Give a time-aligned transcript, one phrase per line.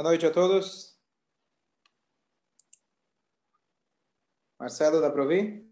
[0.00, 0.98] Boa noite a todos.
[4.58, 5.70] Marcelo, dá para ouvir?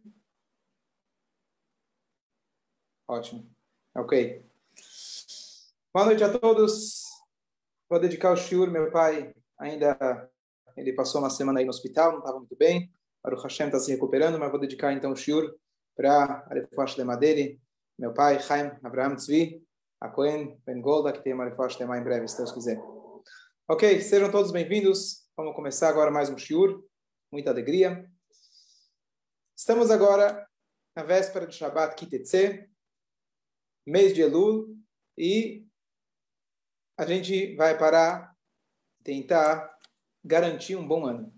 [3.09, 3.51] Ótimo.
[3.95, 4.45] Ok.
[5.95, 7.05] Boa noite a todos.
[7.89, 10.31] Vou dedicar o shiur, meu pai ainda
[10.77, 12.93] ele passou uma semana aí no hospital, não estava muito bem.
[13.25, 15.57] o Hashem está se recuperando, mas vou dedicar então o shiur
[15.97, 17.59] para a refuash de dele,
[17.99, 19.67] meu pai, Chaim Abraham Tzvi,
[19.99, 22.98] a Cohen Ben Golda, que tem uma de em breve, se Deus quiser.
[23.71, 25.29] Ok, sejam todos bem-vindos.
[25.37, 26.83] Vamos começar agora mais um shiur.
[27.31, 28.11] Muita alegria.
[29.55, 30.49] Estamos agora
[30.97, 32.67] na véspera de Shabbat Kitetse,
[33.87, 34.75] mês de Elul,
[35.19, 35.67] e
[36.97, 38.35] a gente vai parar,
[39.05, 39.79] tentar
[40.25, 41.31] garantir um bom ano.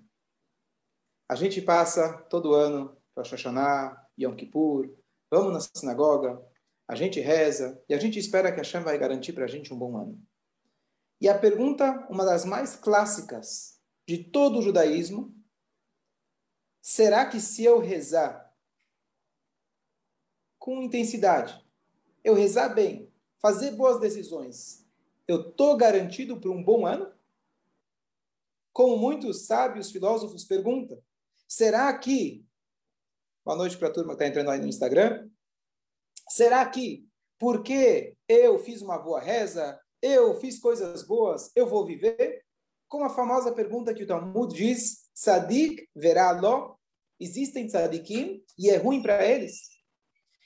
[1.29, 4.97] A gente passa todo ano Rosh Hashanah, Yom Kippur,
[5.29, 6.41] vamos na sinagoga,
[6.87, 9.75] a gente reza e a gente espera que a Hashem vai garantir para a gente
[9.75, 10.30] um bom ano.
[11.21, 15.35] E a pergunta, uma das mais clássicas de todo o judaísmo,
[16.81, 18.51] será que se eu rezar
[20.59, 21.63] com intensidade,
[22.25, 24.87] eu rezar bem, fazer boas decisões,
[25.29, 27.13] eu estou garantido para um bom ano?
[28.73, 31.03] Como muitos sábios filósofos perguntam,
[31.47, 32.45] será que,
[33.45, 35.31] boa noite para a turma que está entrando aí no Instagram,
[36.29, 37.07] será que
[37.39, 42.43] porque eu fiz uma boa reza, eu fiz coisas boas, eu vou viver?
[42.89, 46.79] Como a famosa pergunta que o Talmud diz, Sadik verá lo,
[47.19, 49.69] existem tzadikim e é ruim para eles?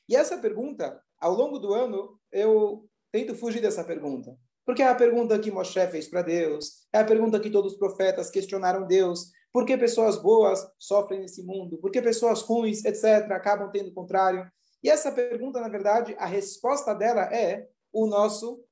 [0.08, 4.36] E essa pergunta, ao longo do ano, eu tento fugir dessa pergunta.
[4.66, 7.78] Porque é a pergunta que Moshe fez para Deus, é a pergunta que todos os
[7.78, 9.30] profetas questionaram Deus.
[9.52, 11.78] Por que pessoas boas sofrem nesse mundo?
[11.78, 14.50] Por que pessoas ruins, etc., acabam tendo o contrário?
[14.82, 18.62] E essa pergunta, na verdade, a resposta dela é o nosso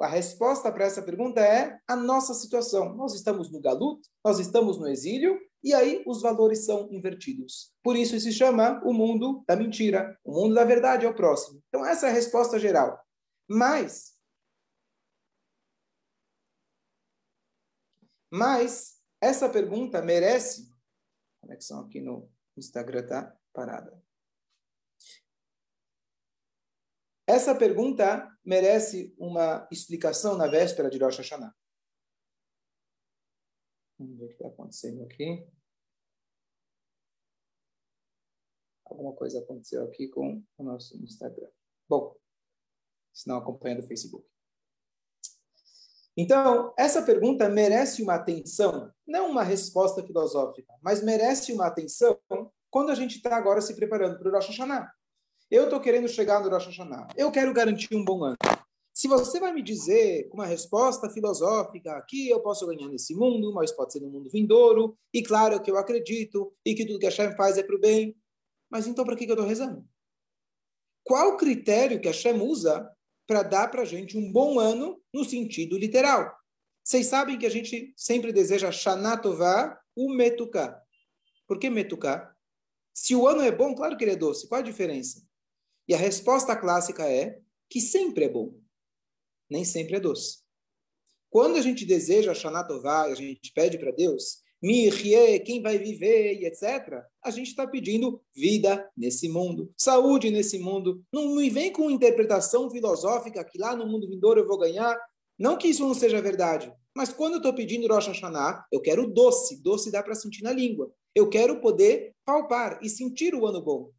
[0.00, 2.94] a resposta para essa pergunta é a nossa situação.
[2.94, 7.74] Nós estamos no galut, nós estamos no exílio, e aí os valores são invertidos.
[7.82, 10.18] Por isso se chama o mundo da mentira.
[10.24, 11.62] O mundo da verdade é o próximo.
[11.68, 12.98] Então, essa é a resposta geral.
[13.48, 14.16] Mas,
[18.32, 20.72] mas essa pergunta merece.
[21.42, 24.09] Conexão aqui no Instagram está parada.
[27.30, 31.54] Essa pergunta merece uma explicação na véspera de Rosh Hashanah.
[33.96, 35.46] Vamos ver o que está acontecendo aqui.
[38.84, 41.48] Alguma coisa aconteceu aqui com o nosso Instagram.
[41.88, 42.16] Bom,
[43.12, 44.28] se não acompanha do Facebook.
[46.16, 52.20] Então, essa pergunta merece uma atenção, não uma resposta filosófica, mas merece uma atenção
[52.68, 54.92] quando a gente está agora se preparando para o Rosh Hashanah.
[55.50, 57.08] Eu estou querendo chegar no Rosh Hashanah.
[57.16, 58.36] Eu quero garantir um bom ano.
[58.94, 63.52] Se você vai me dizer com uma resposta filosófica que eu posso ganhar nesse mundo,
[63.52, 67.06] mas pode ser no mundo vindouro, e claro que eu acredito, e que tudo que
[67.06, 68.16] a Hashem faz é para o bem,
[68.70, 69.84] mas então para que, eu estou rezando?
[71.02, 72.88] Qual o critério que a Hashem usa
[73.26, 76.32] para dar para a gente um bom ano no sentido literal?
[76.84, 80.80] Vocês sabem que a gente sempre deseja Shana Tová, o Metuká.
[81.48, 82.36] Por que Metuká?
[82.94, 84.46] Se o ano é bom, claro que ele é doce.
[84.48, 85.28] Qual a diferença?
[85.88, 88.54] E a resposta clássica é que sempre é bom,
[89.48, 90.38] nem sempre é doce.
[91.30, 96.44] Quando a gente deseja Shana Tová, a gente pede para Deus, Mirrie, quem vai viver
[96.44, 101.02] etc., a gente está pedindo vida nesse mundo, saúde nesse mundo.
[101.12, 104.98] Não me vem com interpretação filosófica que lá no mundo vindouro eu vou ganhar.
[105.38, 109.10] Não que isso não seja verdade, mas quando eu estou pedindo Rosh Hashanah, eu quero
[109.10, 109.62] doce.
[109.62, 110.92] Doce dá para sentir na língua.
[111.14, 113.90] Eu quero poder palpar e sentir o ano bom.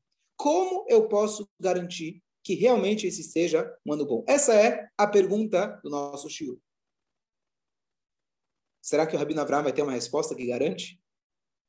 [0.41, 4.25] Como eu posso garantir que realmente esse seja um ano bom?
[4.27, 6.57] Essa é a pergunta do nosso Shiur.
[8.81, 10.99] Será que o Rabino Avraham vai ter uma resposta que garante?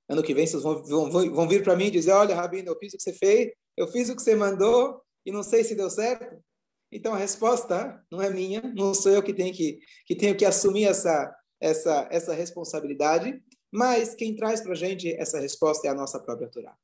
[0.08, 2.78] Ano que vem vocês vão, vão, vão vir para mim e dizer, olha, Rabino, eu
[2.78, 5.74] fiz o que você fez, eu fiz o que você mandou e não sei se
[5.74, 6.42] deu certo.
[6.90, 10.46] Então a resposta não é minha, não sou eu que tenho que, que, tenho que
[10.46, 11.30] assumir essa,
[11.60, 13.38] essa, essa responsabilidade,
[13.70, 16.74] mas quem traz para a gente essa resposta é a nossa própria Torá.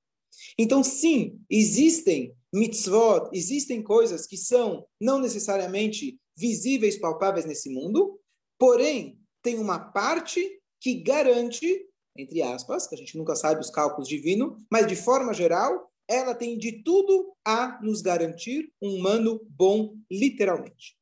[0.58, 8.18] Então, sim, existem mitzvot, existem coisas que são não necessariamente visíveis, palpáveis nesse mundo,
[8.58, 11.86] porém, tem uma parte que garante,
[12.16, 16.34] entre aspas, que a gente nunca sabe os cálculos divinos, mas de forma geral, ela
[16.34, 20.96] tem de tudo a nos garantir um humano bom, literalmente.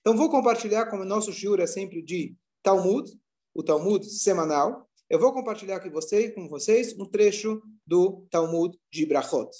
[0.00, 3.10] Então, vou compartilhar, como o nosso shiur é sempre de Talmud,
[3.54, 9.06] o Talmud semanal, eu vou compartilhar aqui você, com vocês um trecho do Talmud de
[9.06, 9.50] Brachot.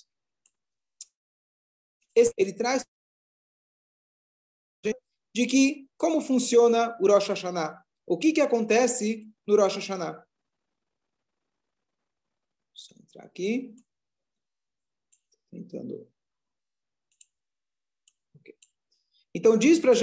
[2.37, 2.85] Ele traz
[5.35, 7.83] de que como funciona o Rosh Hashanah.
[8.07, 10.27] O que, que acontece no Rosh Hashanah?
[12.75, 13.75] Deixa eu entrar aqui.
[15.51, 16.11] Tentando.
[18.37, 18.57] Okay.
[19.35, 19.95] Então, diz para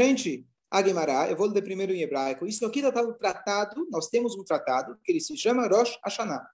[0.72, 2.46] a eu vou ler primeiro em hebraico.
[2.46, 6.48] Isso aqui está no tratado, nós temos um tratado que ele se chama Rosh Hashanah.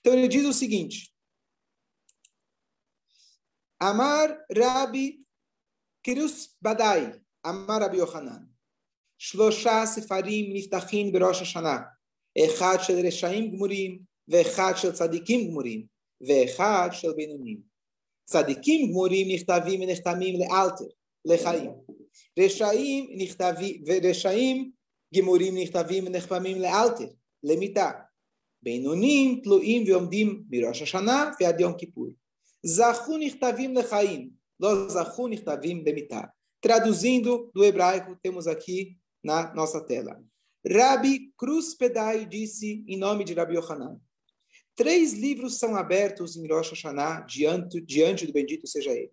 [0.00, 1.12] Então ele diz o seguinte:
[3.80, 5.20] Amar Rabbi
[6.02, 8.48] Kirus Badai, Amar Rabbi Yohanan.
[9.18, 11.90] Shlosha Sefarim Niftachin Berosh Hashanah.
[12.36, 15.88] Echad Shel Reshaim Gmurim, Vechad Shel Tzadikim Gmurim,
[16.22, 17.62] Vechad Shel Benunim.
[18.30, 20.88] Tzadikim Gmurim Nichtavim Nechtamim Lealter,
[21.26, 21.74] Lechaim.
[22.36, 23.08] Rechaim
[24.02, 24.72] Rechaim
[25.12, 28.08] Gemorim Nichtavim Nechpamim Lealter Lemitá.
[28.62, 32.12] Benonim Tluim Veomdim Mirosh Hashanah Vead Yom Kippur.
[32.66, 36.32] Zahu Nichtavim Lechaim Lo Zahu Nichtavim Lemitá.
[36.60, 40.20] Traduzindo do hebraico, temos aqui na nossa tela.
[40.66, 44.00] Rabi Cruzpedai disse, em nome de Rabi Yohanan,
[44.74, 49.12] três livros são abertos em Rosh Hashanah diante, diante do bendito seja ele.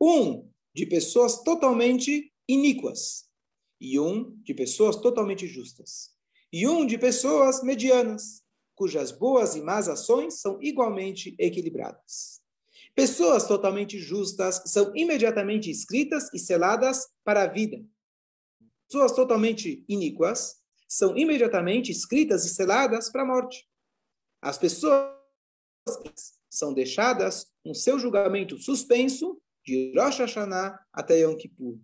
[0.00, 3.24] Um, de pessoas totalmente iníquas
[3.80, 6.10] e um de pessoas totalmente justas.
[6.52, 8.42] E um de pessoas medianas,
[8.74, 12.40] cujas boas e más ações são igualmente equilibradas.
[12.94, 17.84] Pessoas totalmente justas são imediatamente escritas e seladas para a vida.
[18.88, 23.68] Pessoas totalmente iníquas são imediatamente escritas e seladas para a morte.
[24.40, 25.10] As pessoas
[26.48, 31.78] são deixadas com seu julgamento suspenso de Rosh Hashanah até Yom Kippur.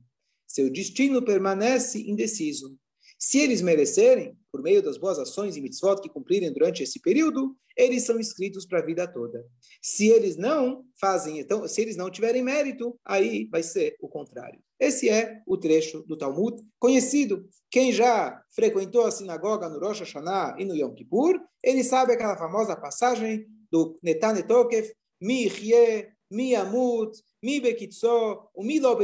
[0.50, 2.76] Seu destino permanece indeciso.
[3.16, 7.56] Se eles merecerem, por meio das boas ações e mitzvot que cumprirem durante esse período,
[7.76, 9.46] eles são inscritos para a vida toda.
[9.80, 14.60] Se eles não fazem, então, se eles não tiverem mérito, aí vai ser o contrário.
[14.80, 17.48] Esse é o trecho do Talmud conhecido.
[17.70, 22.36] Quem já frequentou a sinagoga no Rosh Hashanah e no Yom Kippur, ele sabe aquela
[22.36, 28.96] famosa passagem do Netanetokef, Mi Chie, Mi Amut, Mi Bekitzo, o Mi Lo.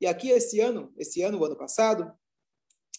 [0.00, 2.12] E aqui esse ano, esse ano, o ano passado,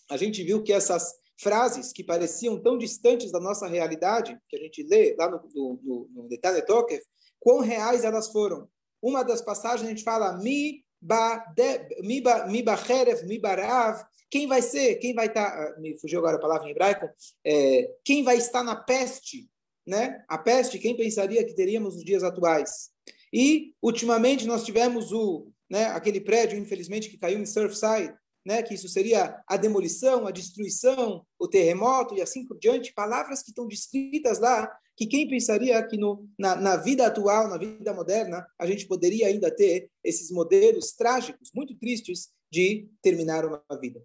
[0.09, 4.59] a gente viu que essas frases que pareciam tão distantes da nossa realidade, que a
[4.59, 7.03] gente lê lá no, no, no, no Tokef,
[7.39, 8.67] quão reais elas foram.
[9.01, 14.03] Uma das passagens a gente fala mi ba de, mi ba mi bacherev mi barav
[14.29, 17.07] quem vai ser quem vai estar tá, me fugiu agora a palavra em hebraico
[17.45, 19.47] é, quem vai estar na peste
[19.85, 22.89] né a peste quem pensaria que teríamos nos dias atuais
[23.37, 28.13] e ultimamente nós tivemos o né aquele prédio infelizmente que caiu em Surfside
[28.47, 33.43] né, que isso seria a demolição, a destruição, o terremoto e assim por diante, palavras
[33.43, 37.93] que estão descritas lá, que quem pensaria que no, na, na vida atual, na vida
[37.93, 44.01] moderna, a gente poderia ainda ter esses modelos trágicos, muito tristes, de terminar uma vida.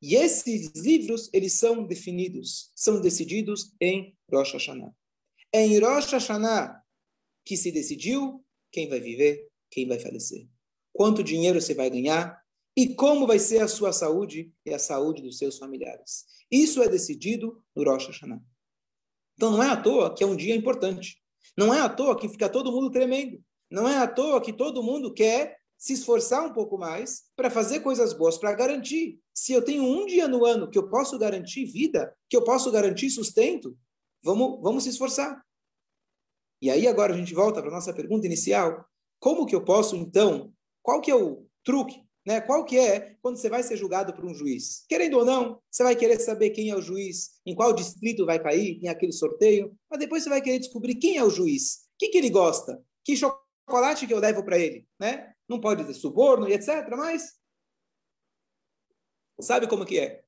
[0.00, 4.90] E esses livros, eles são definidos, são decididos em Rosh Hashanah.
[5.52, 6.82] É em Rosh Hashanah
[7.48, 10.46] que se decidiu quem vai viver, quem vai falecer.
[10.92, 12.38] Quanto dinheiro você vai ganhar,
[12.76, 16.26] e como vai ser a sua saúde e a saúde dos seus familiares.
[16.50, 18.42] Isso é decidido no Rosh Hashanah.
[19.34, 21.16] Então não é à toa que é um dia importante.
[21.56, 23.42] Não é à toa que fica todo mundo tremendo.
[23.70, 27.80] Não é à toa que todo mundo quer se esforçar um pouco mais para fazer
[27.80, 29.18] coisas boas, para garantir.
[29.32, 32.70] Se eu tenho um dia no ano que eu posso garantir vida, que eu posso
[32.70, 33.74] garantir sustento,
[34.22, 35.42] vamos, vamos se esforçar.
[36.60, 38.84] E aí agora a gente volta para a nossa pergunta inicial.
[39.20, 42.02] Como que eu posso, então, qual que é o truque?
[42.26, 42.40] Né?
[42.40, 44.84] Qual que é quando você vai ser julgado por um juiz?
[44.88, 48.38] Querendo ou não, você vai querer saber quem é o juiz, em qual distrito vai
[48.38, 51.98] cair, tem aquele sorteio, mas depois você vai querer descobrir quem é o juiz, o
[51.98, 55.32] que, que ele gosta, que chocolate que eu levo para ele, né?
[55.48, 57.32] Não pode ter suborno e etc, mas
[59.40, 60.22] sabe como que é?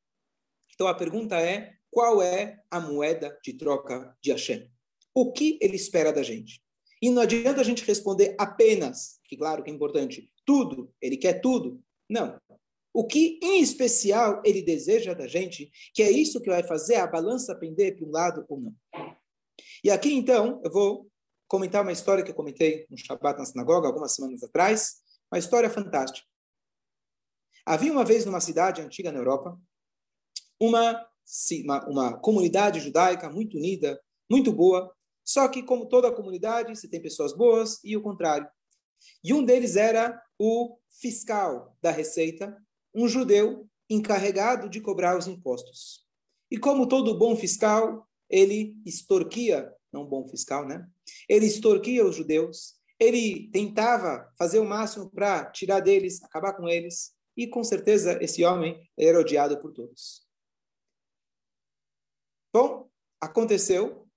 [0.72, 4.70] Então a pergunta é, qual é a moeda de troca de Hashem?
[5.20, 6.62] O que ele espera da gente?
[7.02, 11.42] E não adianta a gente responder apenas, que claro que é importante, tudo, ele quer
[11.42, 12.40] tudo, não.
[12.90, 17.06] O que, em especial, ele deseja da gente, que é isso que vai fazer a
[17.06, 18.74] balança pender para um lado ou não.
[19.84, 21.06] E aqui, então, eu vou
[21.46, 25.68] comentar uma história que eu comentei no Shabbat na sinagoga, algumas semanas atrás, uma história
[25.68, 26.26] fantástica.
[27.66, 29.60] Havia uma vez numa cidade antiga na Europa,
[30.58, 31.06] uma,
[31.62, 34.00] uma, uma comunidade judaica muito unida,
[34.30, 34.90] muito boa,
[35.30, 38.48] só que, como toda comunidade, você tem pessoas boas e o contrário.
[39.22, 42.60] E um deles era o fiscal da Receita,
[42.92, 46.04] um judeu encarregado de cobrar os impostos.
[46.50, 50.84] E como todo bom fiscal, ele extorquia, não bom fiscal, né?
[51.28, 57.12] Ele extorquia os judeus, ele tentava fazer o máximo para tirar deles, acabar com eles,
[57.36, 60.26] e com certeza esse homem era odiado por todos.
[62.52, 64.09] Bom, aconteceu,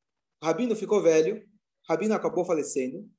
[0.44, 1.48] rabino ficou velho,
[1.88, 3.10] rabino acabou falecendo,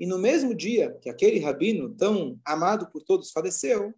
[0.00, 3.94] e no mesmo dia que aquele rabino, tão amado por todos, faleceu,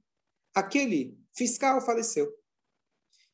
[0.53, 2.31] aquele fiscal faleceu.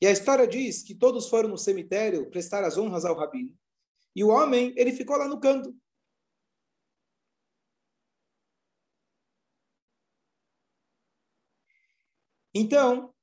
[0.00, 3.54] E a história diz que todos foram no cemitério prestar as honras ao rabino.
[4.14, 5.74] E o homem, ele ficou lá no canto.
[12.54, 13.14] Então,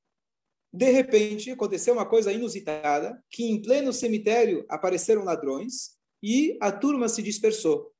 [0.72, 7.08] de repente, aconteceu uma coisa inusitada, que em pleno cemitério apareceram ladrões e a turma
[7.10, 7.94] se dispersou.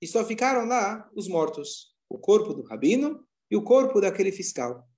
[0.00, 4.88] E só ficaram lá os mortos, o corpo do rabino e o corpo daquele fiscal.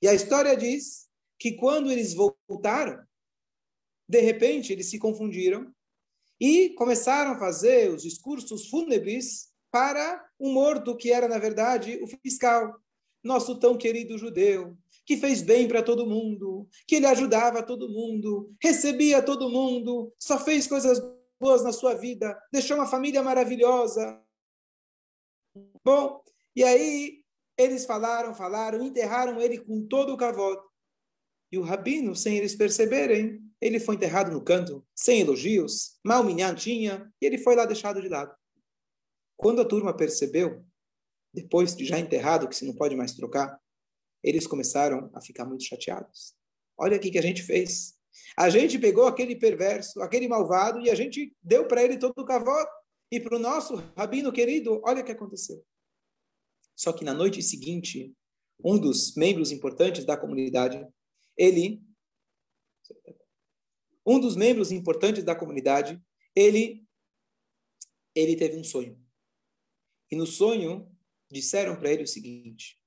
[0.00, 1.08] E a história diz
[1.38, 3.02] que quando eles voltaram,
[4.08, 5.72] de repente eles se confundiram
[6.40, 12.06] e começaram a fazer os discursos fúnebres para o morto que era na verdade o
[12.06, 12.76] fiscal,
[13.22, 18.52] nosso tão querido judeu, que fez bem para todo mundo, que ele ajudava todo mundo,
[18.60, 21.00] recebia todo mundo, só fez coisas
[21.42, 24.22] boas na sua vida, deixou uma família maravilhosa.
[25.84, 26.22] Bom,
[26.54, 27.24] e aí
[27.58, 30.62] eles falaram, falaram, enterraram ele com todo o cavalo.
[31.50, 36.54] E o rabino, sem eles perceberem, ele foi enterrado no canto, sem elogios, mal minhan
[36.54, 38.32] tinha, e ele foi lá deixado de lado.
[39.36, 40.64] Quando a turma percebeu,
[41.34, 43.60] depois de já enterrado, que se não pode mais trocar,
[44.22, 46.34] eles começaram a ficar muito chateados.
[46.78, 48.00] Olha o que a gente fez.
[48.36, 52.24] A gente pegou aquele perverso, aquele malvado, e a gente deu para ele todo o
[52.24, 52.66] cavalo.
[53.10, 55.62] E para o nosso rabino querido, olha o que aconteceu.
[56.74, 58.14] Só que na noite seguinte,
[58.64, 60.86] um dos membros importantes da comunidade,
[61.36, 61.82] ele,
[64.06, 66.00] um dos membros importantes da comunidade,
[66.34, 66.84] ele,
[68.14, 68.98] ele teve um sonho.
[70.10, 70.90] E no sonho
[71.30, 72.78] disseram para ele o seguinte: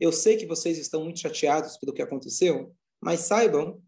[0.00, 3.82] eu sei que vocês estão muito chateados pelo que aconteceu, mas saibam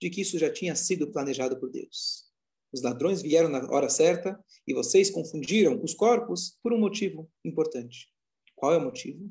[0.00, 2.26] de que isso já tinha sido planejado por Deus.
[2.72, 8.08] Os ladrões vieram na hora certa e vocês confundiram os corpos por um motivo importante.
[8.54, 9.30] Qual é o motivo?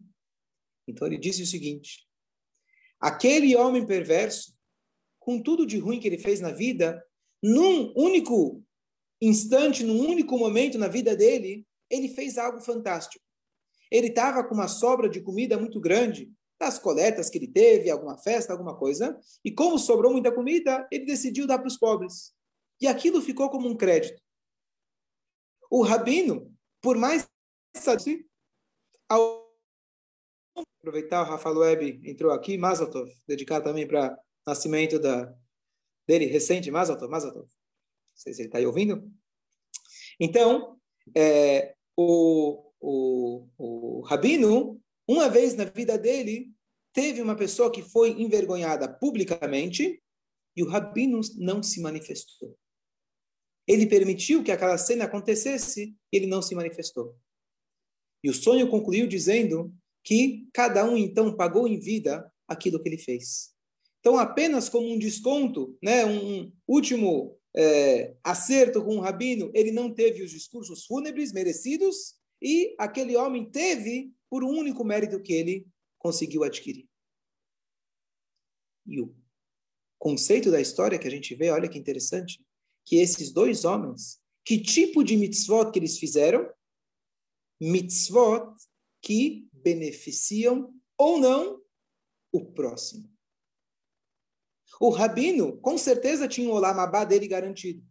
[0.87, 2.07] Então ele disse o seguinte:
[2.99, 4.55] aquele homem perverso,
[5.19, 7.03] com tudo de ruim que ele fez na vida,
[7.41, 8.63] num único
[9.21, 13.23] instante, num único momento na vida dele, ele fez algo fantástico.
[13.91, 18.17] Ele estava com uma sobra de comida muito grande, das coletas que ele teve, alguma
[18.17, 22.33] festa, alguma coisa, e como sobrou muita comida, ele decidiu dar para os pobres.
[22.79, 24.21] E aquilo ficou como um crédito.
[25.69, 27.27] O rabino, por mais
[29.09, 29.45] ao
[30.79, 35.33] aproveitar o Rafa Web entrou aqui, Mazatov, dedicado também para nascimento da
[36.07, 37.45] dele recente, Mazatov, Mazatov.
[37.45, 37.49] Não
[38.13, 39.11] sei se ele está aí ouvindo.
[40.19, 40.79] Então,
[41.15, 46.51] é, o, o, o Rabino, uma vez na vida dele,
[46.93, 50.01] teve uma pessoa que foi envergonhada publicamente
[50.55, 52.57] e o Rabino não se manifestou.
[53.67, 57.15] Ele permitiu que aquela cena acontecesse e ele não se manifestou.
[58.23, 62.97] E o sonho concluiu dizendo que cada um então pagou em vida aquilo que ele
[62.97, 63.53] fez.
[63.99, 69.91] Então, apenas como um desconto, né, um último é, acerto com o rabino, ele não
[69.91, 75.67] teve os discursos fúnebres merecidos e aquele homem teve por um único mérito que ele
[75.97, 76.87] conseguiu adquirir.
[78.85, 79.15] E o
[79.97, 82.43] conceito da história que a gente vê, olha que interessante,
[82.85, 86.47] que esses dois homens, que tipo de mitzvot que eles fizeram?
[87.59, 88.55] Mitzvot
[89.01, 91.61] que beneficiam ou não
[92.31, 93.09] o próximo.
[94.79, 97.83] O rabino, com certeza, tinha o Olam Abba dele garantido.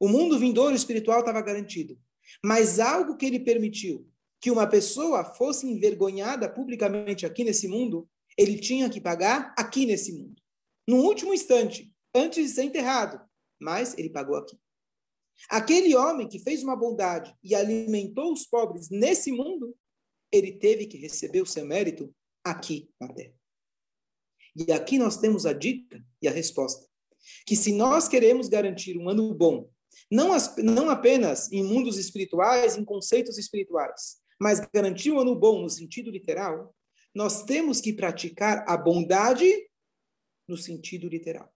[0.00, 2.00] O mundo vindouro espiritual estava garantido.
[2.44, 4.08] Mas algo que ele permitiu,
[4.40, 10.12] que uma pessoa fosse envergonhada publicamente aqui nesse mundo, ele tinha que pagar aqui nesse
[10.12, 10.40] mundo.
[10.88, 13.20] No último instante, antes de ser enterrado.
[13.60, 14.58] Mas ele pagou aqui.
[15.48, 19.76] Aquele homem que fez uma bondade e alimentou os pobres nesse mundo,
[20.30, 22.12] ele teve que receber o seu mérito
[22.44, 23.34] aqui na terra.
[24.54, 26.86] E aqui nós temos a dica e a resposta.
[27.46, 29.70] Que se nós queremos garantir um ano bom
[30.10, 35.62] não, as, não apenas em mundos espirituais, em conceitos espirituais, mas garantir um ano bom
[35.62, 36.74] no sentido literal,
[37.14, 39.68] nós temos que praticar a bondade
[40.48, 41.52] no sentido literal.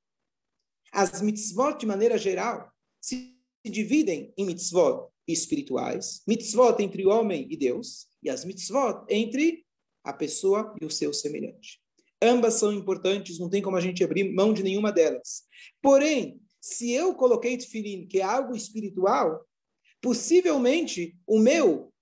[0.92, 7.56] As mitzvot, de maneira geral, se dividem em mitzvot espirituais, mitzvot entre o homem e
[7.56, 9.66] Deus, e as mitzvot entre
[10.04, 11.80] a pessoa e o seu semelhante.
[12.22, 15.42] Ambas são importantes, não tem como a gente abrir mão de nenhuma delas.
[15.82, 19.46] Porém, se eu coloquei tefilim, que é algo espiritual,
[20.02, 21.92] possivelmente o meu,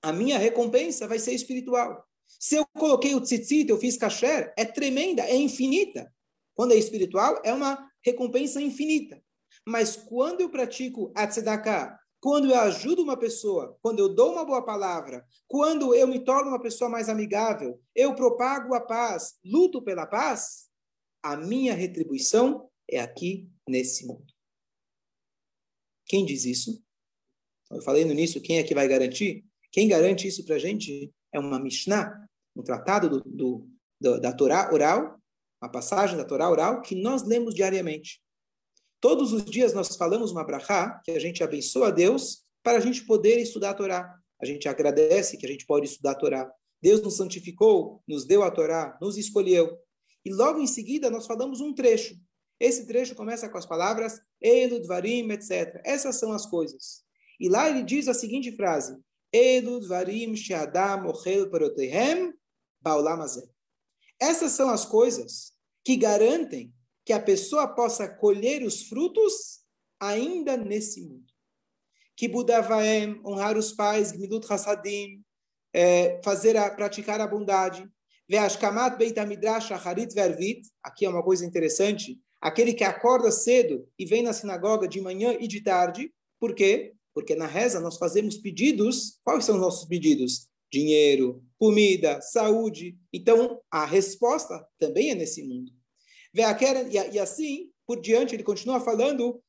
[0.00, 2.06] a minha recompensa vai ser espiritual.
[2.26, 6.12] Se eu coloquei o tzitzit, eu fiz kasher, é tremenda, é infinita.
[6.54, 9.20] Quando é espiritual, é uma recompensa infinita.
[9.66, 14.44] Mas quando eu pratico a tzedakah, quando eu ajudo uma pessoa, quando eu dou uma
[14.44, 19.82] boa palavra, quando eu me torno uma pessoa mais amigável, eu propago a paz, luto
[19.82, 20.68] pela paz,
[21.22, 24.26] a minha retribuição é aqui nesse mundo.
[26.06, 26.82] Quem diz isso?
[27.70, 29.44] Eu falei no início, quem é que vai garantir?
[29.70, 33.68] Quem garante isso para a gente é uma Mishnah, um tratado do, do,
[34.00, 35.20] do, da Torá oral,
[35.62, 38.20] uma passagem da Torá oral que nós lemos diariamente.
[39.00, 42.80] Todos os dias nós falamos uma brachá, que a gente abençoa a Deus, para a
[42.80, 44.20] gente poder estudar a Torá.
[44.40, 46.52] A gente agradece que a gente pode estudar a Torá.
[46.82, 49.78] Deus nos santificou, nos deu a Torá, nos escolheu.
[50.24, 52.14] E logo em seguida nós falamos um trecho.
[52.60, 55.80] Esse trecho começa com as palavras Elud, Varim, etc.
[55.82, 57.02] Essas são as coisas.
[57.40, 58.96] E lá ele diz a seguinte frase:
[59.32, 62.34] Elud, Varim, Sheadam, Ochel, Perotehem,
[62.80, 63.24] Baolam
[64.20, 66.72] Essas são as coisas que garantem
[67.04, 69.60] que a pessoa possa colher os frutos
[69.98, 71.24] ainda nesse mundo.
[72.14, 75.24] Que Budavaem, honrar os pais, Gmilut Hassadim,
[75.72, 77.88] é, fazer a, praticar a bondade.
[78.28, 84.22] Veashkamat Beit Acharit Vervit, aqui é uma coisa interessante, aquele que acorda cedo e vem
[84.22, 86.94] na sinagoga de manhã e de tarde, por quê?
[87.12, 90.48] Porque na reza nós fazemos pedidos, quais são os nossos pedidos?
[90.72, 92.96] Dinheiro, comida, saúde.
[93.12, 95.72] Então, a resposta também é nesse mundo.
[96.32, 99.42] E, assim, por diante, ele continua falando,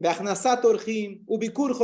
[0.00, 1.76] Be'achnasat Orchim, Ubikur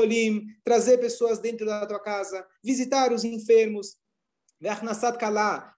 [0.64, 3.96] trazer pessoas dentro da tua casa, visitar os enfermos,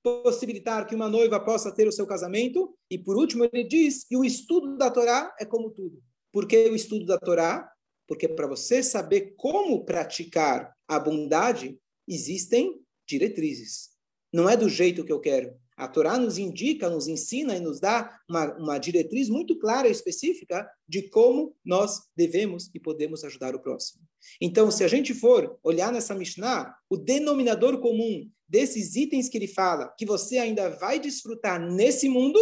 [0.02, 4.16] possibilitar que uma noiva possa ter o seu casamento, e por último ele diz que
[4.16, 6.00] o estudo da Torá é como tudo.
[6.32, 7.70] Por que o estudo da Torá?
[8.06, 13.90] Porque para você saber como praticar a bondade, existem diretrizes.
[14.32, 15.54] Não é do jeito que eu quero.
[15.76, 19.92] A Torá nos indica, nos ensina e nos dá uma, uma diretriz muito clara e
[19.92, 24.02] específica de como nós devemos e podemos ajudar o próximo.
[24.40, 29.48] Então, se a gente for olhar nessa Mishnah, o denominador comum desses itens que ele
[29.48, 32.38] fala, que você ainda vai desfrutar nesse mundo,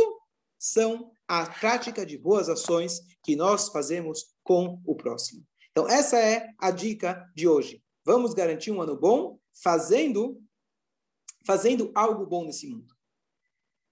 [0.58, 5.44] são a prática de boas ações que nós fazemos com o próximo.
[5.72, 7.82] Então, essa é a dica de hoje.
[8.04, 10.40] Vamos garantir um ano bom fazendo
[11.44, 12.92] fazendo algo bom nesse mundo.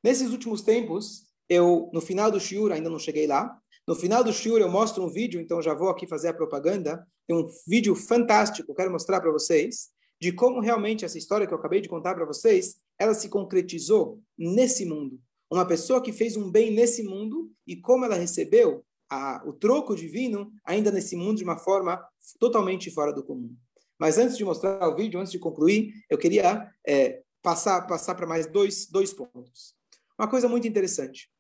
[0.03, 4.33] Nesses últimos tempos, eu, no final do Shiur, ainda não cheguei lá, no final do
[4.33, 7.95] Shiur eu mostro um vídeo, então já vou aqui fazer a propaganda, tem um vídeo
[7.95, 12.15] fantástico, quero mostrar para vocês, de como realmente essa história que eu acabei de contar
[12.15, 15.21] para vocês, ela se concretizou nesse mundo.
[15.51, 19.95] Uma pessoa que fez um bem nesse mundo e como ela recebeu a, o troco
[19.95, 22.05] divino ainda nesse mundo de uma forma
[22.39, 23.55] totalmente fora do comum.
[23.99, 28.27] Mas antes de mostrar o vídeo, antes de concluir, eu queria é, passar, passar para
[28.27, 29.75] mais dois, dois pontos.
[30.19, 31.31] Uma coisa muito interessante.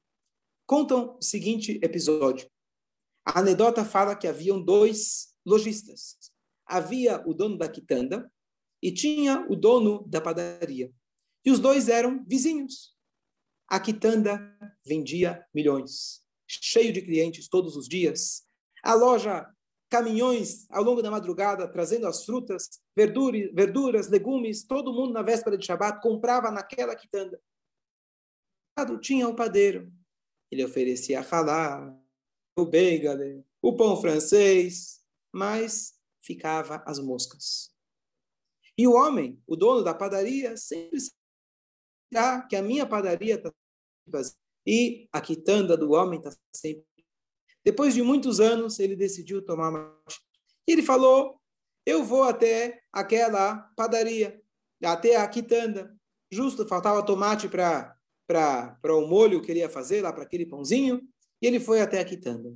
[0.66, 2.48] Contam o seguinte episódio.
[3.24, 6.16] A anedota fala que haviam dois lojistas.
[6.66, 8.30] Havia o dono da quitanda
[8.84, 10.92] e tinha o dono da padaria.
[11.42, 12.94] E os dois eram vizinhos.
[13.66, 14.38] A quitanda
[14.86, 18.46] vendia milhões, cheio de clientes todos os dias.
[18.82, 19.50] A loja
[19.88, 25.56] caminhões ao longo da madrugada trazendo as frutas, verduras, verduras, legumes, todo mundo na véspera
[25.56, 27.40] de Shabat comprava naquela quitanda.
[29.00, 29.90] Tinha o padeiro,
[30.50, 31.96] ele oferecia halá,
[32.58, 37.73] o beigale, o pão francês, mas ficava as moscas.
[38.76, 40.98] E o homem, o dono da padaria, sempre
[42.12, 43.52] será que a minha padaria está
[44.06, 44.34] vazia
[44.66, 46.84] e a quitanda do homem está sempre
[47.64, 49.98] depois de muitos anos, ele decidiu tomar uma
[50.68, 51.40] E ele falou:
[51.86, 54.40] Eu vou até aquela padaria,
[54.84, 55.96] até a quitanda.
[56.30, 57.96] Justo, faltava tomate para
[58.84, 61.00] o molho que ele ia fazer, lá para aquele pãozinho.
[61.40, 62.54] E ele foi até a quitanda.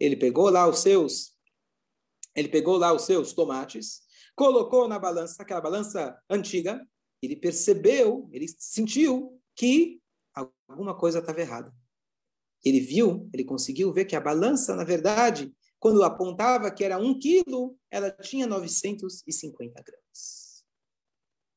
[0.00, 1.36] Ele pegou lá os seus.
[2.34, 4.01] Ele pegou lá os seus tomates,
[4.34, 6.84] colocou na balança, aquela balança antiga.
[7.22, 10.00] Ele percebeu, ele sentiu que
[10.68, 11.72] alguma coisa estava errada.
[12.64, 17.18] Ele viu, ele conseguiu ver que a balança, na verdade, quando apontava que era um
[17.18, 20.64] quilo, ela tinha 950 gramas.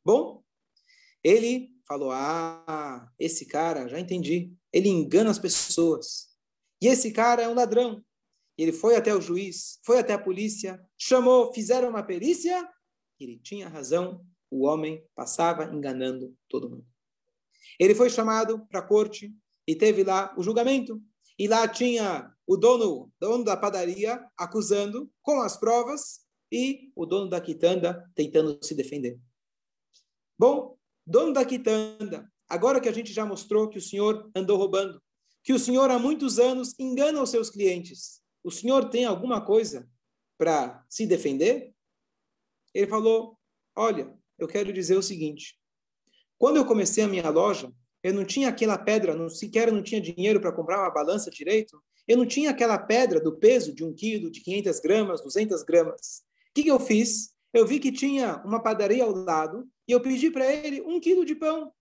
[0.03, 0.43] Bom,
[1.23, 4.51] ele falou: Ah, esse cara, já entendi.
[4.73, 6.29] Ele engana as pessoas.
[6.81, 8.03] E esse cara é um ladrão.
[8.57, 12.67] Ele foi até o juiz, foi até a polícia, chamou, fizeram uma perícia.
[13.19, 14.25] Ele tinha razão.
[14.49, 16.85] O homem passava enganando todo mundo.
[17.79, 19.33] Ele foi chamado para a corte,
[19.67, 21.01] e teve lá o julgamento.
[21.37, 27.29] E lá tinha o dono, dono da padaria acusando com as provas e o dono
[27.29, 29.19] da quitanda tentando se defender.
[30.37, 35.01] Bom, dono da quitanda, agora que a gente já mostrou que o senhor andou roubando,
[35.43, 38.21] que o senhor há muitos anos engana os seus clientes.
[38.45, 39.89] O senhor tem alguma coisa
[40.37, 41.73] para se defender?
[42.75, 43.39] Ele falou:
[43.75, 45.59] Olha, eu quero dizer o seguinte.
[46.37, 49.99] Quando eu comecei a minha loja, eu não tinha aquela pedra, não sequer não tinha
[49.99, 51.81] dinheiro para comprar uma balança direito.
[52.07, 56.23] Eu não tinha aquela pedra do peso de um quilo, de 500 gramas, 200 gramas.
[56.51, 57.33] O que, que eu fiz?
[57.51, 61.25] Eu vi que tinha uma padaria ao lado e eu pedi para ele um quilo
[61.25, 61.73] de pão.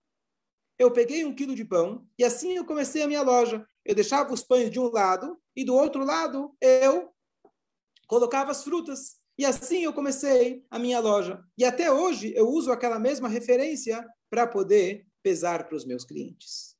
[0.79, 3.63] Eu peguei um quilo de pão e assim eu comecei a minha loja.
[3.85, 7.13] Eu deixava os pães de um lado e do outro lado eu
[8.07, 9.17] colocava as frutas.
[9.37, 11.43] E assim eu comecei a minha loja.
[11.57, 16.75] E até hoje eu uso aquela mesma referência para poder pesar para os meus clientes.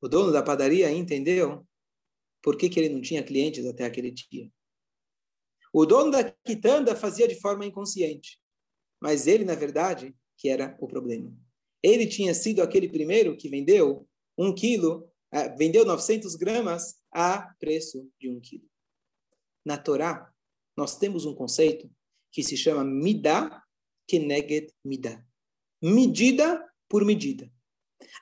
[0.00, 1.66] O dono da padaria entendeu
[2.42, 4.50] por que, que ele não tinha clientes até aquele dia.
[5.72, 8.38] O dono da quitanda fazia de forma inconsciente,
[9.00, 11.32] mas ele, na verdade, que era o problema.
[11.82, 18.08] Ele tinha sido aquele primeiro que vendeu um quilo, uh, vendeu 900 gramas a preço
[18.18, 18.68] de um quilo.
[19.64, 20.32] Na Torá,
[20.76, 21.90] nós temos um conceito
[22.30, 23.62] que se chama Midah
[24.06, 25.24] Keneged Midah
[25.82, 27.50] medida por medida.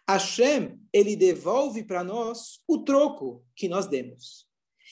[0.08, 4.46] Hashem, ele devolve para nós o troco que nós demos.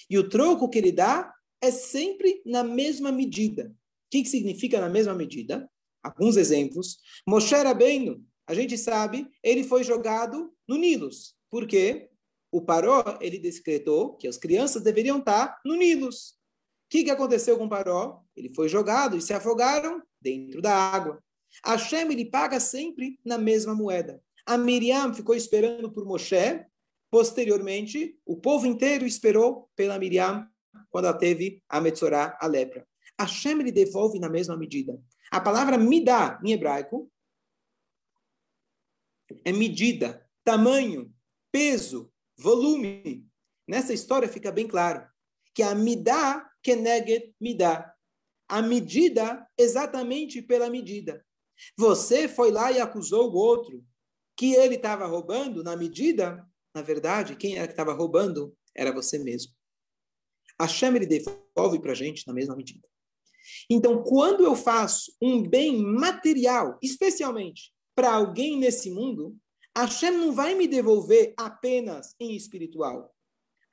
[0.08, 3.68] E o troco que ele dá é sempre na mesma medida.
[3.68, 5.68] O que, que significa na mesma medida?
[6.02, 6.98] Alguns exemplos.
[7.26, 11.34] Moshe Rabbeinu, a gente sabe, ele foi jogado no Nilos.
[11.50, 12.08] Por quê?
[12.50, 16.30] O Paró, ele decretou que as crianças deveriam estar no Nilos.
[16.30, 18.22] O que, que aconteceu com o Paró?
[18.34, 21.22] Ele foi jogado e se afogaram dentro da água.
[21.62, 24.18] Hashem ele paga sempre na mesma moeda.
[24.46, 26.64] A Miriam ficou esperando por Moshe.
[27.10, 30.48] Posteriormente, o povo inteiro esperou pela Miriam
[30.90, 32.86] quando ela teve a Metzorah, a lepra.
[33.20, 34.98] Hashem ele devolve na mesma medida.
[35.30, 37.10] A palavra midá, em hebraico,
[39.44, 41.12] é medida, tamanho,
[41.52, 43.26] peso, volume.
[43.66, 45.06] Nessa história fica bem claro
[45.54, 47.94] que a midá keneged midá.
[48.48, 51.24] A medida exatamente pela medida.
[51.76, 53.84] Você foi lá e acusou o outro
[54.36, 59.18] que ele estava roubando na medida, na verdade, quem era que estava roubando era você
[59.18, 59.52] mesmo.
[60.60, 62.86] Hashem ele devolve para a gente na mesma medida.
[63.68, 69.36] Então, quando eu faço um bem material, especialmente para alguém nesse mundo,
[69.76, 73.12] Hashem não vai me devolver apenas em espiritual.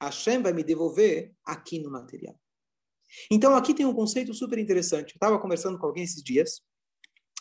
[0.01, 2.35] Hashem vai me devolver aqui no material.
[3.29, 5.11] Então, aqui tem um conceito super interessante.
[5.11, 6.63] Eu estava conversando com alguém esses dias,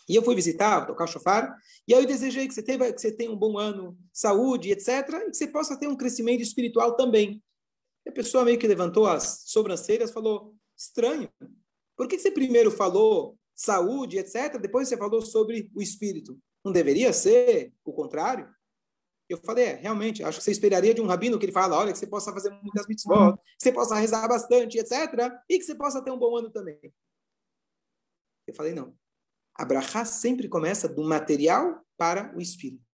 [0.06, 1.56] e eu fui visitar, tocar chofar,
[1.88, 5.08] e aí eu desejei que você, tenha, que você tenha um bom ano, saúde, etc.,
[5.26, 7.42] e que você possa ter um crescimento espiritual também.
[8.04, 11.30] E a pessoa meio que levantou as sobrancelhas falou, estranho,
[11.96, 16.38] por que você primeiro falou saúde, etc., depois você falou sobre o espírito?
[16.64, 18.52] Não deveria ser o contrário?
[19.28, 21.92] Eu falei, é, realmente, acho que você esperaria de um rabino que ele fala, olha,
[21.92, 24.92] que você possa fazer muitas mitzvot, que você possa rezar bastante, etc.,
[25.48, 26.78] e que você possa ter um bom ano também.
[28.46, 28.96] Eu falei, não.
[29.54, 32.84] A brachá sempre começa do material para o espírito.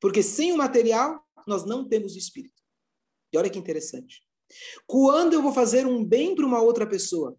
[0.00, 2.62] Porque sem o material, nós não temos o espírito.
[3.32, 4.22] E olha que interessante.
[4.86, 7.36] Quando eu vou fazer um bem para uma outra pessoa,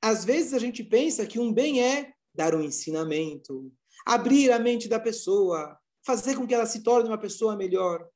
[0.00, 3.72] às vezes a gente pensa que um bem é dar um ensinamento,
[4.06, 8.08] abrir a mente da pessoa, fazer com que ela se torne uma pessoa melhor.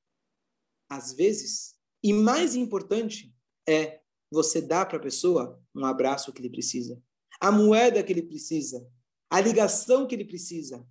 [0.88, 3.34] Às vezes, e mais importante,
[3.68, 7.00] é você dar para a pessoa um abraço que ele precisa,
[7.40, 8.86] a moeda que ele precisa,
[9.30, 10.86] a ligação que ele precisa.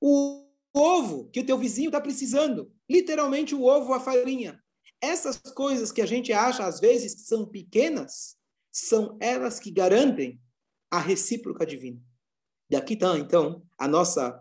[0.00, 2.72] O ovo que o teu vizinho está precisando.
[2.88, 4.62] Literalmente o ovo, a farinha.
[5.00, 8.36] Essas coisas que a gente acha, às vezes, são pequenas,
[8.70, 10.40] são elas que garantem
[10.90, 12.00] a recíproca divina.
[12.70, 14.40] Daqui está, então, a nossa,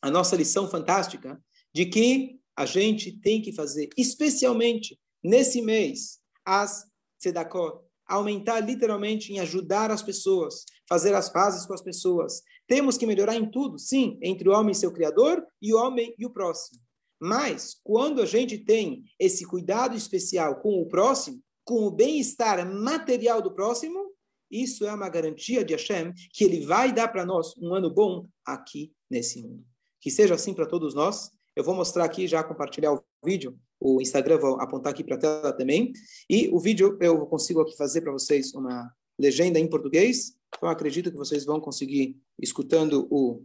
[0.00, 1.40] a nossa lição fantástica
[1.74, 6.86] de que a gente tem que fazer, especialmente nesse mês, as
[7.20, 12.40] tzedakot, aumentar literalmente em ajudar as pessoas, fazer as pazes com as pessoas.
[12.66, 16.14] Temos que melhorar em tudo, sim, entre o homem e seu criador e o homem
[16.18, 16.80] e o próximo.
[17.20, 23.42] Mas quando a gente tem esse cuidado especial com o próximo, com o bem-estar material
[23.42, 24.05] do próximo,
[24.50, 28.28] isso é uma garantia de Hashem que ele vai dar para nós um ano bom
[28.44, 29.64] aqui nesse mundo.
[30.00, 31.30] Que seja assim para todos nós.
[31.54, 35.18] Eu vou mostrar aqui, já compartilhar o vídeo, o Instagram, vou apontar aqui para a
[35.18, 35.92] tela também.
[36.28, 40.36] E o vídeo eu consigo aqui fazer para vocês uma legenda em português.
[40.54, 43.42] Então acredito que vocês vão conseguir escutando o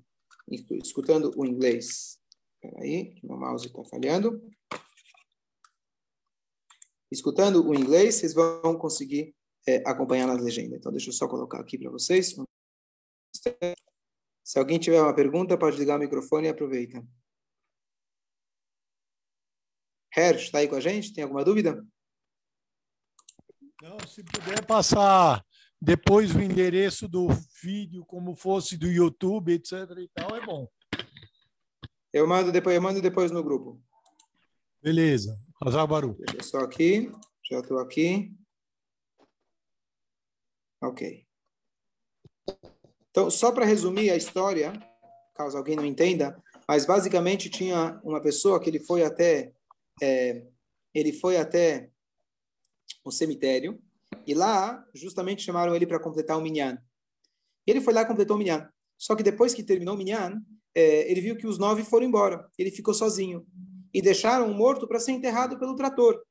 [0.84, 2.20] escutando o inglês.
[2.56, 4.42] Espera aí, meu mouse está falhando.
[7.10, 9.34] Escutando o inglês, vocês vão conseguir
[9.68, 10.76] é, acompanhar na legenda.
[10.76, 12.36] Então deixa eu só colocar aqui para vocês.
[14.44, 17.06] Se alguém tiver uma pergunta, pode ligar o microfone e aproveita.
[20.16, 21.14] Hersh, está aí com a gente?
[21.14, 21.86] Tem alguma dúvida?
[23.82, 25.44] Não, se puder passar
[25.82, 27.30] depois o endereço do
[27.64, 29.74] vídeo, como fosse do YouTube, etc.
[29.98, 30.68] e tal, é bom.
[32.14, 33.82] Eu mando depois, eu mando depois no grupo.
[34.84, 35.36] Beleza.
[35.64, 36.18] Azar Baru.
[36.42, 37.12] Só aqui.
[37.50, 38.36] Já estou aqui.
[40.82, 41.26] Ok.
[43.12, 44.74] Então, só para resumir a história,
[45.36, 49.54] caso alguém não entenda, mas basicamente tinha uma pessoa que ele foi até
[50.02, 50.46] é,
[50.94, 51.90] ele foi até
[53.04, 53.82] o cemitério
[54.26, 56.78] e lá justamente chamaram ele para completar o minyan.
[57.66, 58.68] Ele foi lá e completou o minyan.
[58.98, 60.42] Só que depois que terminou o minyan,
[60.76, 62.50] é, ele viu que os nove foram embora.
[62.58, 63.46] Ele ficou sozinho
[63.94, 66.22] e deixaram o morto para ser enterrado pelo trator.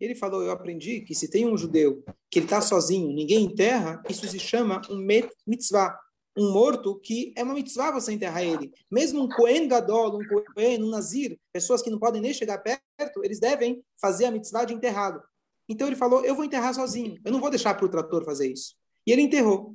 [0.00, 4.02] Ele falou: Eu aprendi que se tem um judeu que ele está sozinho, ninguém enterra,
[4.08, 4.98] isso se chama um
[5.46, 5.98] mitzvah
[6.36, 8.70] um morto que é uma mitzvah você enterrar ele.
[8.90, 13.24] Mesmo um Kohen Gadol, um Kohen, um Nazir, pessoas que não podem nem chegar perto,
[13.24, 15.22] eles devem fazer a mitzvah de enterrado.
[15.68, 18.52] Então ele falou, eu vou enterrar sozinho, eu não vou deixar para o trator fazer
[18.52, 18.74] isso.
[19.06, 19.74] E ele enterrou.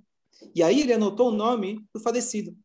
[0.53, 2.55] E aí ele anotou o nome do falecido.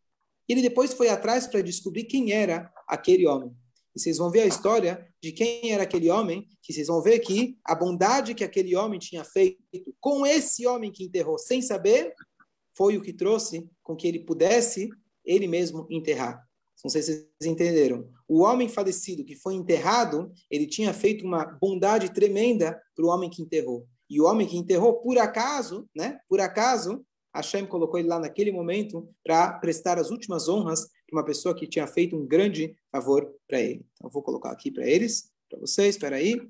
[0.48, 3.50] Ele depois foi atrás para descobrir quem era aquele homem.
[3.96, 7.20] E vocês vão ver a história de quem era aquele homem, que vocês vão ver
[7.20, 9.58] que a bondade que aquele homem tinha feito
[9.98, 12.12] com esse homem que enterrou sem saber,
[12.76, 14.90] foi o que trouxe com que ele pudesse
[15.24, 16.46] ele mesmo enterrar.
[16.84, 18.06] Não sei se vocês entenderam.
[18.28, 23.30] O homem falecido que foi enterrado, ele tinha feito uma bondade tremenda para o homem
[23.30, 23.86] que enterrou.
[24.10, 26.20] E o homem que enterrou, por acaso, né?
[26.28, 27.02] Por acaso,
[27.34, 31.66] Hashem colocou ele lá naquele momento para prestar as últimas honras para uma pessoa que
[31.66, 33.86] tinha feito um grande favor para ele.
[33.94, 36.40] Então, vou colocar aqui para eles, para vocês, espera aí.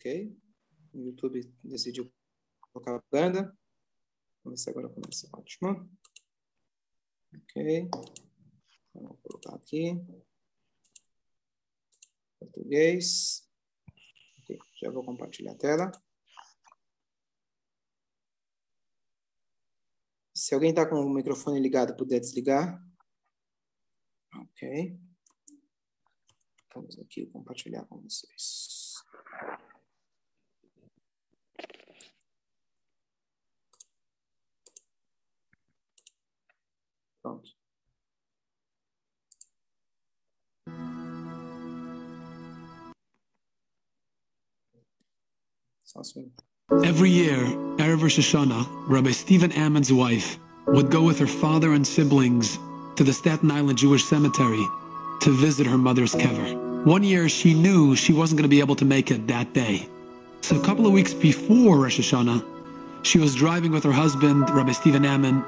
[0.00, 0.34] ok?
[0.94, 2.10] O YouTube decidiu
[2.72, 3.56] colocar a propaganda.
[4.42, 5.28] Vamos ver se agora começa.
[5.32, 5.90] Ótimo.
[7.34, 7.88] Ok.
[8.94, 9.92] Vou colocar aqui.
[12.40, 13.46] Português.
[14.40, 15.92] Ok, já vou compartilhar a tela.
[20.34, 22.82] Se alguém está com o microfone ligado, puder desligar.
[24.34, 24.98] Ok.
[26.74, 28.94] Vamos aqui compartilhar com vocês.
[37.20, 37.59] Pronto.
[46.84, 47.38] Every year,
[47.78, 52.58] Erev Rosh Hashanah, Rabbi Stephen Ammon's wife would go with her father and siblings
[52.94, 54.64] to the Staten Island Jewish Cemetery
[55.22, 56.84] to visit her mother's kever.
[56.84, 59.88] One year, she knew she wasn't going to be able to make it that day.
[60.42, 62.44] So a couple of weeks before Rosh Hashanah,
[63.02, 65.44] she was driving with her husband, Rabbi Stephen Ammon,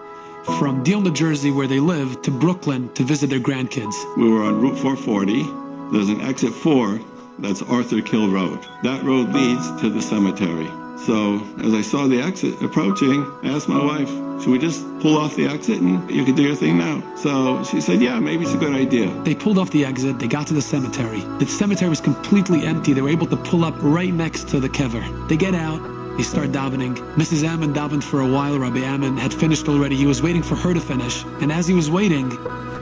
[0.59, 3.95] from Deal, New Jersey, where they live, to Brooklyn to visit their grandkids.
[4.17, 5.45] We were on Route 440.
[5.93, 7.01] There's an exit 4
[7.39, 8.61] that's Arthur Kill Road.
[8.83, 10.69] That road leads to the cemetery.
[11.07, 14.09] So as I saw the exit approaching, I asked my wife,
[14.43, 17.03] should we just pull off the exit and you can do your thing now?
[17.17, 19.09] So she said, yeah, maybe it's a good idea.
[19.23, 21.21] They pulled off the exit, they got to the cemetery.
[21.39, 22.93] The cemetery was completely empty.
[22.93, 25.03] They were able to pull up right next to the kever.
[25.29, 25.81] They get out,
[26.17, 26.95] they start davening.
[27.15, 27.43] Mrs.
[27.43, 28.59] Ammon davened for a while.
[28.59, 29.97] Rabbi Ammon had finished already.
[29.97, 31.25] He was waiting for her to finish.
[31.41, 32.31] And as he was waiting,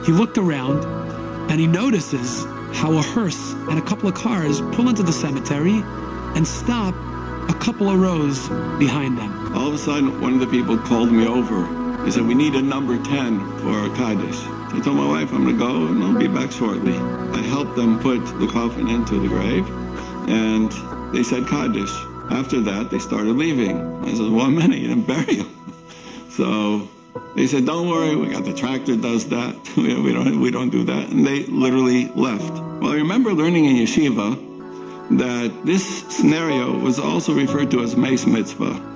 [0.05, 0.83] he looked around
[1.49, 5.81] and he notices how a hearse and a couple of cars pull into the cemetery
[6.35, 6.95] and stop
[7.49, 8.47] a couple of rows
[8.79, 9.55] behind them.
[9.55, 11.65] All of a sudden, one of the people called me over.
[12.05, 14.39] He said, we need a number 10 for our Kaddish.
[14.73, 16.95] I told my wife I'm going to go and I'll be back shortly.
[16.95, 19.67] I helped them put the coffin into the grave
[20.29, 20.71] and
[21.13, 21.91] they said Kaddish.
[22.31, 23.77] After that, they started leaving.
[24.05, 25.49] I said, one minute, you didn't bury him.
[26.29, 26.87] So
[27.35, 29.55] they said, don't worry, we got the tractor does that.
[29.77, 31.09] we, don't, we don't do that.
[31.09, 32.51] And they literally left.
[32.81, 34.49] Well, I remember learning in yeshiva
[35.17, 38.89] that this scenario was also referred to as mace mitzvah.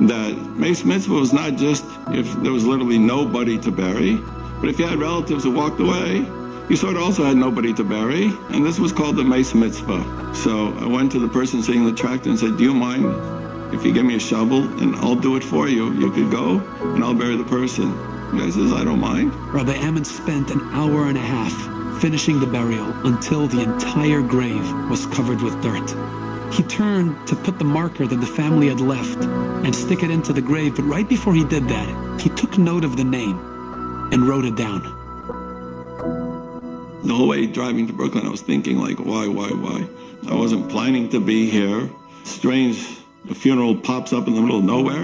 [0.00, 4.16] That mace mitzvah was not just if there was literally nobody to bury,
[4.60, 6.24] but if you had relatives who walked away,
[6.68, 10.34] you sort of also had nobody to bury, and this was called the mace mitzvah.
[10.34, 13.41] So I went to the person sitting in the tractor and said, do you mind
[13.72, 15.92] if you give me a shovel and I'll do it for you?
[15.94, 16.58] You could go
[16.94, 17.90] and I'll bury the person.
[18.30, 19.34] The guy says, I don't mind.
[19.52, 24.90] Rabbi Ammon spent an hour and a half finishing the burial until the entire grave
[24.90, 25.94] was covered with dirt.
[26.52, 30.32] He turned to put the marker that the family had left and stick it into
[30.32, 33.38] the grave, but right before he did that, he took note of the name
[34.12, 34.82] and wrote it down.
[37.04, 39.88] The whole way driving to Brooklyn, I was thinking like, why, why, why?
[40.28, 41.90] I wasn't planning to be here.
[42.24, 43.01] strange
[43.34, 45.02] funeral pops up in the middle of nowhere,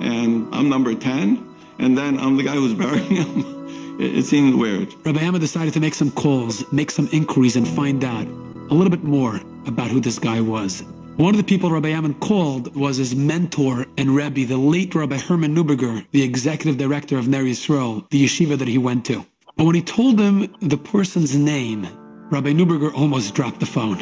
[0.00, 4.00] and I'm number 10, and then I'm the guy who's burying him.
[4.00, 4.94] It, it seemed weird.
[5.04, 8.90] Rabbi Amma decided to make some calls, make some inquiries, and find out a little
[8.90, 10.82] bit more about who this guy was.
[11.16, 15.16] One of the people Rabbi Ammon called was his mentor and Rebbe, the late Rabbi
[15.16, 19.24] Herman Neuberger, the executive director of Ner Yisrael, the yeshiva that he went to.
[19.56, 21.88] But when he told him the person's name,
[22.30, 23.96] Rabbi Neuberger almost dropped the phone.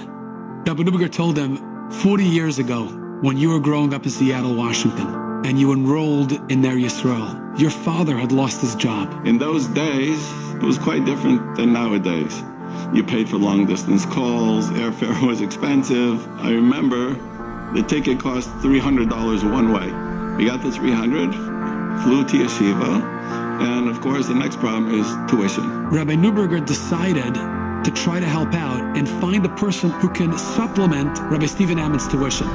[0.67, 2.89] Rabbi Neuberger told him, 40 years ago,
[3.25, 7.71] when you were growing up in Seattle, Washington, and you enrolled in Ner Yisrael, your
[7.71, 9.27] father had lost his job.
[9.27, 10.21] In those days,
[10.57, 12.43] it was quite different than nowadays.
[12.93, 16.29] You paid for long distance calls, airfare was expensive.
[16.43, 17.15] I remember
[17.73, 19.09] the ticket cost $300
[19.51, 19.87] one way.
[20.37, 21.33] We got the 300,
[22.03, 23.03] flew to yeshiva,
[23.63, 25.87] and of course the next problem is tuition.
[25.89, 31.19] Rabbi Neuberger decided to try to help out and find a person who can supplement
[31.21, 32.49] Rabbi Stephen Ammon's tuition.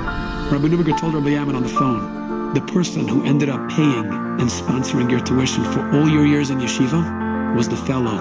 [0.52, 4.50] Rabbi Neuberger told Rabbi Ammon on the phone, the person who ended up paying and
[4.50, 8.16] sponsoring your tuition for all your years in yeshiva was the fellow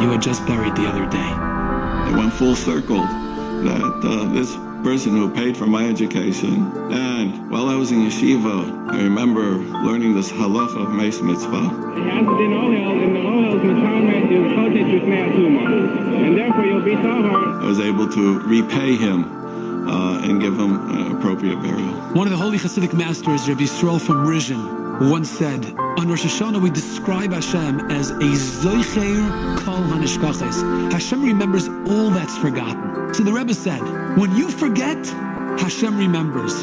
[0.00, 2.10] you had just buried the other day.
[2.10, 7.68] It went full circle that uh, this person who paid for my education, and while
[7.68, 11.70] I was in yeshiva, I remember learning this halacha of Meis Mitzvah.
[17.62, 19.45] I was able to repay him
[19.86, 21.92] uh, and give him appropriate burial.
[22.14, 26.60] One of the holy Hasidic masters, Rabbi Yisrael from Rizhin, once said, on Rosh Hashanah
[26.60, 30.90] we describe Hashem as a Zoicher Kol HaNishkaches.
[30.92, 33.12] Hashem remembers all that's forgotten.
[33.14, 33.80] So the Rebbe said,
[34.16, 35.06] when you forget,
[35.60, 36.62] Hashem remembers.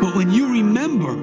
[0.00, 1.14] But when you remember,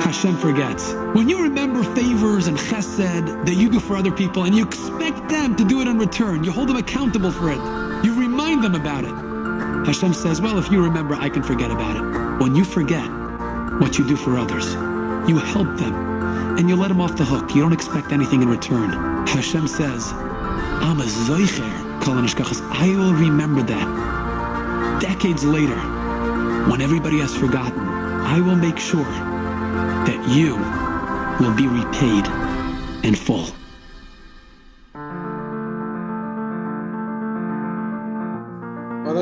[0.00, 0.92] Hashem forgets.
[1.14, 5.28] When you remember favors and chesed that you do for other people and you expect
[5.28, 8.74] them to do it in return, you hold them accountable for it, you remind them
[8.74, 9.35] about it.
[9.86, 12.42] Hashem says, Well, if you remember, I can forget about it.
[12.42, 13.08] When you forget
[13.80, 14.74] what you do for others,
[15.28, 15.94] you help them
[16.58, 17.54] and you let them off the hook.
[17.54, 18.90] You don't expect anything in return.
[19.28, 21.84] Hashem says, I'm a Zoicher.
[22.08, 25.00] I will remember that.
[25.00, 25.78] Decades later,
[26.70, 30.54] when everybody has forgotten, I will make sure that you
[31.44, 32.26] will be repaid
[33.04, 33.48] in full.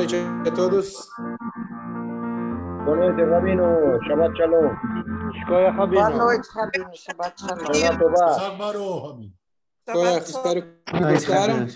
[0.05, 0.93] Noite a todos.
[2.85, 3.99] Boa noite, Rabino.
[4.05, 4.71] Shabbat Shalom.
[5.35, 6.01] Escolha, Rabino.
[6.01, 6.89] Boa noite, Rabino.
[6.93, 7.97] Shabbat Shalom.
[7.97, 8.33] Tová.
[8.33, 9.33] Zavarou, Rami.
[9.87, 11.67] Escolha, espero que gostaram.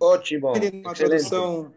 [0.00, 0.48] Ótimo.
[0.48, 0.94] uma Excelente.
[0.94, 1.72] tradução